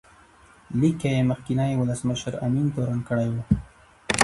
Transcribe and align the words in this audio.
لیک 0.79 0.95
کې 1.01 1.09
یې 1.15 1.21
مخکینی 1.31 1.71
ولسمشر 1.77 2.33
امین 2.45 2.67
تورن 2.73 2.99
کړی 3.07 3.27
و. 3.31 3.35